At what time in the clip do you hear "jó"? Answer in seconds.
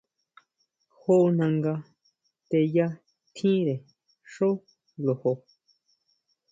0.99-1.17